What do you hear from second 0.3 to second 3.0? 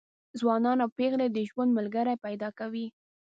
ځوانان او پېغلې د ژوند ملګري پیدا کوي.